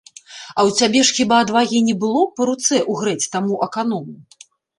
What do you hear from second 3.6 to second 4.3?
аканому?